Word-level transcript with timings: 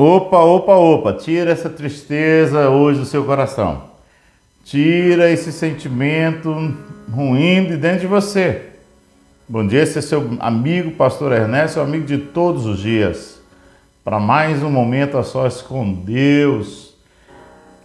Opa, 0.00 0.38
opa, 0.38 0.76
opa, 0.76 1.12
tira 1.12 1.50
essa 1.50 1.68
tristeza 1.68 2.70
hoje 2.70 3.00
do 3.00 3.04
seu 3.04 3.24
coração. 3.24 3.82
Tira 4.64 5.28
esse 5.28 5.50
sentimento 5.50 6.54
ruim 7.12 7.64
de 7.64 7.76
dentro 7.76 8.02
de 8.02 8.06
você. 8.06 8.66
Bom 9.48 9.66
dia, 9.66 9.82
esse 9.82 9.98
é 9.98 10.00
seu 10.00 10.36
amigo, 10.38 10.92
pastor 10.92 11.32
Ernesto, 11.32 11.80
amigo 11.80 12.06
de 12.06 12.16
todos 12.16 12.64
os 12.64 12.78
dias. 12.78 13.40
Para 14.04 14.20
mais 14.20 14.62
um 14.62 14.70
momento 14.70 15.18
a 15.18 15.24
sós 15.24 15.60
com 15.60 15.92
Deus. 15.92 16.94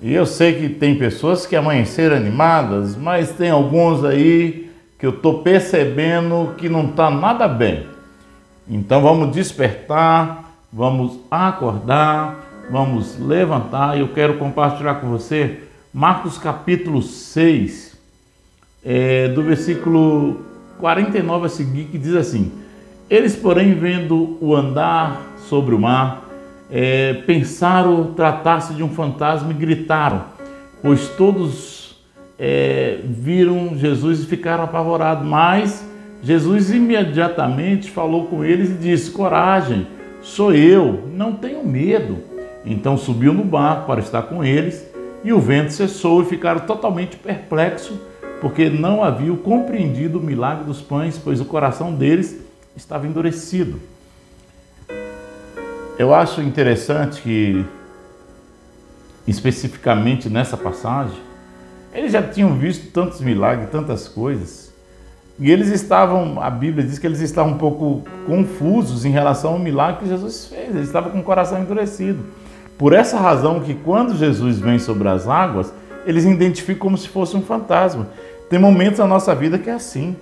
E 0.00 0.14
eu 0.14 0.24
sei 0.24 0.54
que 0.54 0.70
tem 0.70 0.94
pessoas 0.94 1.44
que 1.44 1.54
amanheceram 1.54 2.16
animadas, 2.16 2.96
mas 2.96 3.32
tem 3.32 3.50
alguns 3.50 4.02
aí 4.02 4.72
que 4.98 5.04
eu 5.04 5.10
estou 5.10 5.42
percebendo 5.42 6.54
que 6.56 6.70
não 6.70 6.86
está 6.86 7.10
nada 7.10 7.46
bem. 7.46 7.86
Então 8.66 9.02
vamos 9.02 9.30
despertar, 9.30 10.47
vamos 10.72 11.18
acordar, 11.30 12.36
vamos 12.70 13.18
levantar. 13.18 13.96
E 13.96 14.00
eu 14.00 14.08
quero 14.08 14.38
compartilhar 14.38 14.96
com 14.96 15.08
você 15.08 15.60
Marcos 15.92 16.36
capítulo 16.36 17.02
6, 17.02 17.98
é, 18.84 19.28
do 19.28 19.42
versículo 19.42 20.42
49 20.78 21.46
a 21.46 21.48
seguir, 21.48 21.84
que 21.84 21.98
diz 21.98 22.14
assim: 22.14 22.52
Eles, 23.08 23.34
porém, 23.34 23.74
vendo 23.74 24.36
o 24.40 24.54
andar 24.54 25.20
sobre 25.48 25.74
o 25.74 25.78
mar, 25.78 26.24
é, 26.70 27.14
pensaram 27.26 28.12
tratar-se 28.12 28.74
de 28.74 28.82
um 28.82 28.90
fantasma 28.90 29.50
e 29.50 29.54
gritaram, 29.54 30.24
pois 30.82 31.08
todos 31.08 31.96
é, 32.38 33.00
viram 33.04 33.76
Jesus 33.76 34.22
e 34.22 34.26
ficaram 34.26 34.64
apavorados. 34.64 35.26
Mas 35.26 35.88
Jesus 36.22 36.70
imediatamente 36.70 37.90
falou 37.90 38.26
com 38.26 38.44
eles 38.44 38.70
e 38.70 38.74
disse: 38.74 39.10
Coragem, 39.10 39.86
sou 40.22 40.52
eu, 40.52 41.08
não 41.12 41.34
tenho 41.34 41.64
medo. 41.66 42.18
Então 42.64 42.96
subiu 42.96 43.32
no 43.32 43.44
barco 43.44 43.86
para 43.86 44.00
estar 44.00 44.22
com 44.22 44.44
eles 44.44 44.86
e 45.24 45.32
o 45.32 45.40
vento 45.40 45.72
cessou 45.72 46.22
e 46.22 46.26
ficaram 46.26 46.60
totalmente 46.60 47.16
perplexos, 47.16 47.96
porque 48.40 48.68
não 48.68 49.02
haviam 49.02 49.36
compreendido 49.36 50.18
o 50.18 50.22
milagre 50.22 50.64
dos 50.64 50.80
pães, 50.80 51.18
pois 51.18 51.40
o 51.40 51.44
coração 51.44 51.94
deles 51.94 52.40
estava 52.76 53.06
endurecido. 53.06 53.80
Eu 55.98 56.14
acho 56.14 56.40
interessante 56.40 57.20
que, 57.20 57.64
especificamente 59.26 60.28
nessa 60.28 60.56
passagem, 60.56 61.18
eles 61.92 62.12
já 62.12 62.22
tinham 62.22 62.56
visto 62.56 62.92
tantos 62.92 63.20
milagres, 63.20 63.70
tantas 63.70 64.06
coisas, 64.06 64.67
e 65.40 65.50
eles 65.50 65.68
estavam, 65.68 66.42
a 66.42 66.50
Bíblia 66.50 66.84
diz 66.84 66.98
que 66.98 67.06
eles 67.06 67.20
estavam 67.20 67.52
um 67.52 67.58
pouco 67.58 68.02
confusos 68.26 69.04
em 69.04 69.10
relação 69.10 69.52
ao 69.52 69.58
milagre 69.58 70.00
que 70.00 70.08
Jesus 70.08 70.46
fez. 70.46 70.74
Eles 70.74 70.88
estavam 70.88 71.12
com 71.12 71.20
o 71.20 71.22
coração 71.22 71.60
endurecido. 71.60 72.24
Por 72.76 72.92
essa 72.92 73.18
razão 73.18 73.60
que 73.60 73.74
quando 73.74 74.16
Jesus 74.16 74.58
vem 74.58 74.78
sobre 74.80 75.08
as 75.08 75.28
águas, 75.28 75.72
eles 76.04 76.24
identificam 76.24 76.80
como 76.80 76.98
se 76.98 77.08
fosse 77.08 77.36
um 77.36 77.42
fantasma. 77.42 78.08
Tem 78.50 78.58
momentos 78.58 78.98
na 78.98 79.06
nossa 79.06 79.32
vida 79.34 79.58
que 79.58 79.70
é 79.70 79.74
assim. 79.74 80.16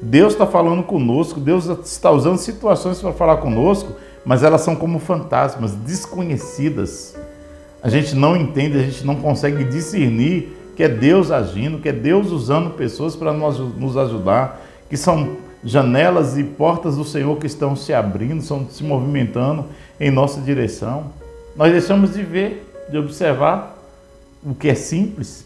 Deus 0.00 0.32
está 0.32 0.46
falando 0.46 0.82
conosco, 0.82 1.38
Deus 1.38 1.66
está 1.84 2.10
usando 2.10 2.38
situações 2.38 3.00
para 3.00 3.12
falar 3.12 3.36
conosco, 3.36 3.92
mas 4.24 4.42
elas 4.42 4.62
são 4.62 4.74
como 4.74 4.98
fantasmas, 4.98 5.72
desconhecidas. 5.72 7.14
A 7.82 7.88
gente 7.90 8.14
não 8.14 8.36
entende, 8.36 8.78
a 8.78 8.82
gente 8.82 9.04
não 9.04 9.16
consegue 9.16 9.64
discernir 9.64 10.56
que 10.76 10.82
é 10.82 10.88
Deus 10.88 11.30
agindo, 11.30 11.78
que 11.78 11.88
é 11.88 11.92
Deus 11.92 12.30
usando 12.30 12.70
pessoas 12.70 13.14
para 13.14 13.32
nos 13.32 13.96
ajudar, 13.96 14.60
que 14.88 14.96
são 14.96 15.36
janelas 15.64 16.36
e 16.36 16.44
portas 16.44 16.96
do 16.96 17.04
Senhor 17.04 17.36
que 17.36 17.46
estão 17.46 17.76
se 17.76 17.92
abrindo, 17.94 18.40
estão 18.40 18.66
se 18.68 18.82
movimentando 18.82 19.66
em 20.00 20.10
nossa 20.10 20.40
direção. 20.40 21.06
Nós 21.54 21.70
deixamos 21.70 22.14
de 22.14 22.22
ver, 22.22 22.66
de 22.90 22.98
observar 22.98 23.76
o 24.44 24.54
que 24.54 24.68
é 24.68 24.74
simples. 24.74 25.44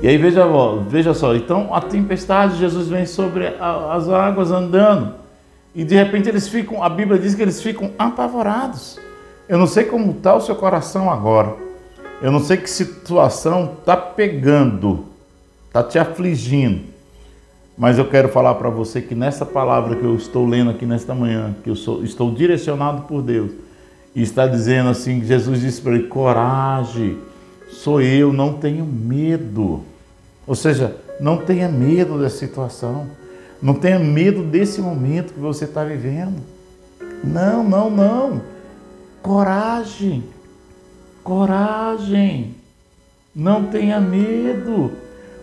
E 0.00 0.08
aí 0.08 0.16
veja, 0.16 0.44
veja 0.88 1.14
só, 1.14 1.34
então 1.34 1.74
a 1.74 1.80
tempestade, 1.80 2.58
Jesus 2.58 2.88
vem 2.88 3.06
sobre 3.06 3.46
as 3.60 4.08
águas 4.08 4.50
andando. 4.50 5.14
E 5.74 5.84
de 5.84 5.94
repente 5.94 6.28
eles 6.28 6.48
ficam, 6.48 6.82
a 6.82 6.88
Bíblia 6.88 7.18
diz 7.18 7.34
que 7.34 7.42
eles 7.42 7.60
ficam 7.62 7.90
apavorados. 7.98 8.98
Eu 9.48 9.58
não 9.58 9.66
sei 9.66 9.84
como 9.84 10.12
está 10.12 10.34
o 10.34 10.40
seu 10.40 10.54
coração 10.56 11.10
agora. 11.10 11.54
Eu 12.24 12.32
não 12.32 12.40
sei 12.40 12.56
que 12.56 12.70
situação 12.70 13.74
está 13.78 13.94
pegando, 13.94 15.04
está 15.66 15.82
te 15.82 15.98
afligindo, 15.98 16.80
mas 17.76 17.98
eu 17.98 18.08
quero 18.08 18.30
falar 18.30 18.54
para 18.54 18.70
você 18.70 19.02
que 19.02 19.14
nessa 19.14 19.44
palavra 19.44 19.94
que 19.94 20.04
eu 20.04 20.16
estou 20.16 20.46
lendo 20.46 20.70
aqui 20.70 20.86
nesta 20.86 21.14
manhã, 21.14 21.54
que 21.62 21.68
eu 21.68 21.76
sou, 21.76 22.02
estou 22.02 22.32
direcionado 22.32 23.02
por 23.02 23.20
Deus, 23.20 23.50
e 24.14 24.22
está 24.22 24.46
dizendo 24.46 24.88
assim: 24.88 25.22
Jesus 25.22 25.60
disse 25.60 25.82
para 25.82 25.96
ele, 25.96 26.04
coragem, 26.04 27.18
sou 27.68 28.00
eu, 28.00 28.32
não 28.32 28.54
tenho 28.54 28.86
medo. 28.86 29.82
Ou 30.46 30.54
seja, 30.54 30.96
não 31.20 31.36
tenha 31.36 31.68
medo 31.68 32.18
dessa 32.18 32.38
situação, 32.38 33.06
não 33.60 33.74
tenha 33.74 33.98
medo 33.98 34.42
desse 34.42 34.80
momento 34.80 35.34
que 35.34 35.40
você 35.40 35.66
está 35.66 35.84
vivendo. 35.84 36.40
Não, 37.22 37.62
não, 37.62 37.90
não. 37.90 38.40
Coragem. 39.20 40.24
Coragem, 41.24 42.54
não 43.34 43.64
tenha 43.64 43.98
medo. 43.98 44.92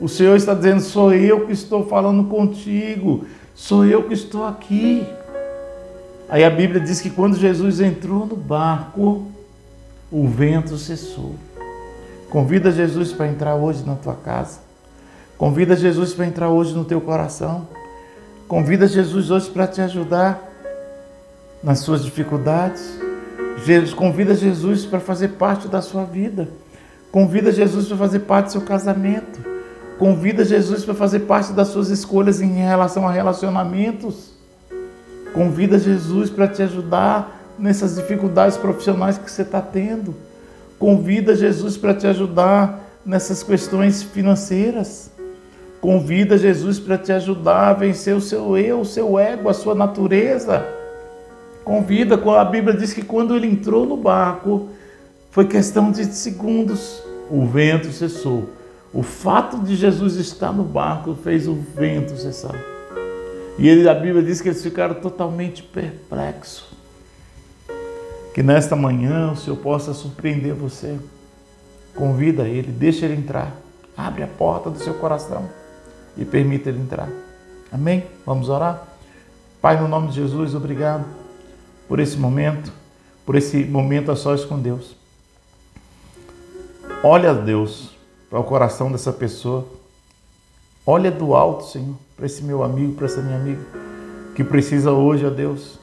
O 0.00 0.08
Senhor 0.08 0.36
está 0.36 0.52
dizendo: 0.52 0.80
sou 0.80 1.14
eu 1.14 1.46
que 1.46 1.52
estou 1.52 1.86
falando 1.86 2.24
contigo, 2.24 3.24
sou 3.54 3.86
eu 3.86 4.02
que 4.02 4.12
estou 4.12 4.44
aqui. 4.44 5.06
Aí 6.28 6.44
a 6.44 6.50
Bíblia 6.50 6.80
diz 6.80 7.00
que 7.00 7.08
quando 7.08 7.36
Jesus 7.36 7.80
entrou 7.80 8.26
no 8.26 8.36
barco, 8.36 9.28
o 10.10 10.26
vento 10.26 10.76
cessou. 10.76 11.36
Convida 12.28 12.72
Jesus 12.72 13.12
para 13.12 13.28
entrar 13.28 13.54
hoje 13.54 13.84
na 13.84 13.94
tua 13.94 14.14
casa. 14.14 14.58
Convida 15.38 15.76
Jesus 15.76 16.12
para 16.12 16.26
entrar 16.26 16.48
hoje 16.48 16.74
no 16.74 16.84
teu 16.84 17.00
coração. 17.00 17.68
Convida 18.48 18.88
Jesus 18.88 19.30
hoje 19.30 19.48
para 19.48 19.68
te 19.68 19.80
ajudar 19.80 20.42
nas 21.62 21.78
suas 21.78 22.04
dificuldades. 22.04 23.07
Jesus, 23.64 23.92
convida 23.92 24.34
Jesus 24.34 24.84
para 24.84 25.00
fazer 25.00 25.28
parte 25.28 25.68
da 25.68 25.82
sua 25.82 26.04
vida. 26.04 26.48
Convida 27.10 27.50
Jesus 27.50 27.88
para 27.88 27.96
fazer 27.96 28.20
parte 28.20 28.46
do 28.46 28.52
seu 28.52 28.60
casamento. 28.60 29.40
Convida 29.98 30.44
Jesus 30.44 30.84
para 30.84 30.94
fazer 30.94 31.20
parte 31.20 31.52
das 31.52 31.68
suas 31.68 31.88
escolhas 31.88 32.40
em 32.40 32.52
relação 32.54 33.06
a 33.08 33.10
relacionamentos. 33.10 34.32
Convida 35.34 35.78
Jesus 35.78 36.30
para 36.30 36.46
te 36.46 36.62
ajudar 36.62 37.54
nessas 37.58 37.96
dificuldades 37.96 38.56
profissionais 38.56 39.18
que 39.18 39.30
você 39.30 39.42
está 39.42 39.60
tendo. 39.60 40.14
Convida 40.78 41.34
Jesus 41.34 41.76
para 41.76 41.94
te 41.94 42.06
ajudar 42.06 42.80
nessas 43.04 43.42
questões 43.42 44.02
financeiras. 44.02 45.10
Convida 45.80 46.38
Jesus 46.38 46.78
para 46.78 46.96
te 46.96 47.12
ajudar 47.12 47.70
a 47.70 47.72
vencer 47.72 48.14
o 48.14 48.20
seu 48.20 48.56
eu, 48.56 48.80
o 48.80 48.84
seu 48.84 49.18
ego, 49.18 49.48
a 49.48 49.54
sua 49.54 49.74
natureza 49.74 50.77
convida, 51.68 52.14
a 52.14 52.44
Bíblia 52.46 52.74
diz 52.74 52.94
que 52.94 53.02
quando 53.02 53.36
ele 53.36 53.46
entrou 53.46 53.84
no 53.84 53.98
barco, 53.98 54.70
foi 55.30 55.46
questão 55.46 55.92
de 55.92 56.02
segundos, 56.06 57.02
o 57.30 57.44
vento 57.44 57.92
cessou. 57.92 58.48
O 58.90 59.02
fato 59.02 59.58
de 59.58 59.76
Jesus 59.76 60.14
estar 60.16 60.50
no 60.50 60.64
barco 60.64 61.14
fez 61.22 61.46
o 61.46 61.54
vento 61.54 62.16
cessar. 62.16 62.58
E 63.58 63.68
ele, 63.68 63.86
a 63.86 63.92
Bíblia 63.92 64.22
diz 64.22 64.40
que 64.40 64.48
eles 64.48 64.62
ficaram 64.62 64.94
totalmente 64.94 65.62
perplexos. 65.62 66.70
Que 68.32 68.42
nesta 68.42 68.74
manhã 68.74 69.32
o 69.32 69.36
Senhor 69.36 69.56
possa 69.58 69.92
surpreender 69.92 70.54
você. 70.54 70.98
Convida 71.94 72.48
ele, 72.48 72.72
deixa 72.72 73.04
ele 73.04 73.16
entrar. 73.16 73.54
Abre 73.94 74.22
a 74.22 74.26
porta 74.26 74.70
do 74.70 74.78
seu 74.78 74.94
coração 74.94 75.46
e 76.16 76.24
permita 76.24 76.70
ele 76.70 76.80
entrar. 76.80 77.10
Amém? 77.70 78.06
Vamos 78.24 78.48
orar? 78.48 78.84
Pai, 79.60 79.78
no 79.78 79.86
nome 79.86 80.08
de 80.08 80.14
Jesus, 80.14 80.54
obrigado 80.54 81.27
por 81.88 81.98
esse 81.98 82.16
momento, 82.16 82.70
por 83.24 83.34
esse 83.34 83.64
momento 83.64 84.12
a 84.12 84.16
sós 84.16 84.44
com 84.44 84.60
Deus. 84.60 84.94
Olha, 87.02 87.32
Deus, 87.34 87.96
para 88.28 88.38
o 88.38 88.44
coração 88.44 88.92
dessa 88.92 89.12
pessoa. 89.12 89.66
Olha 90.86 91.10
do 91.10 91.34
alto, 91.34 91.64
Senhor, 91.64 91.96
para 92.16 92.26
esse 92.26 92.42
meu 92.42 92.62
amigo, 92.62 92.94
para 92.94 93.06
essa 93.06 93.22
minha 93.22 93.36
amiga, 93.36 93.60
que 94.34 94.44
precisa 94.44 94.90
hoje, 94.90 95.24
ó 95.24 95.30
Deus, 95.30 95.78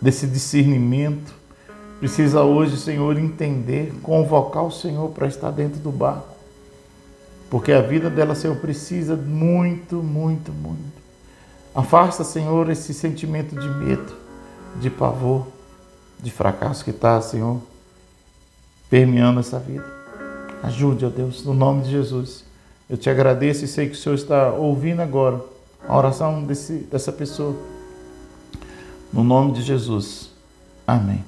desse 0.00 0.26
discernimento, 0.26 1.34
precisa 1.98 2.42
hoje, 2.42 2.76
Senhor, 2.76 3.18
entender, 3.18 3.92
convocar 4.02 4.64
o 4.64 4.70
Senhor 4.70 5.10
para 5.10 5.26
estar 5.26 5.50
dentro 5.50 5.80
do 5.80 5.90
barco. 5.90 6.34
Porque 7.50 7.72
a 7.72 7.80
vida 7.80 8.10
dela, 8.10 8.34
Senhor, 8.34 8.56
precisa 8.56 9.14
muito, 9.16 9.96
muito, 9.96 10.50
muito. 10.52 10.96
Afasta, 11.74 12.24
Senhor, 12.24 12.68
esse 12.70 12.92
sentimento 12.92 13.54
de 13.54 13.68
medo 13.68 14.25
de 14.80 14.90
pavor, 14.90 15.46
de 16.18 16.30
fracasso 16.30 16.84
que 16.84 16.90
está, 16.90 17.20
Senhor, 17.20 17.60
permeando 18.88 19.40
essa 19.40 19.58
vida. 19.58 19.84
Ajude, 20.62 21.04
ó 21.04 21.08
Deus, 21.08 21.44
no 21.44 21.54
nome 21.54 21.82
de 21.82 21.90
Jesus. 21.90 22.44
Eu 22.88 22.96
te 22.96 23.10
agradeço 23.10 23.64
e 23.64 23.68
sei 23.68 23.88
que 23.88 23.94
o 23.94 23.98
Senhor 23.98 24.14
está 24.14 24.52
ouvindo 24.52 25.00
agora 25.00 25.40
a 25.86 25.96
oração 25.96 26.44
desse, 26.44 26.74
dessa 26.90 27.12
pessoa. 27.12 27.54
No 29.12 29.24
nome 29.24 29.52
de 29.52 29.62
Jesus. 29.62 30.30
Amém. 30.86 31.24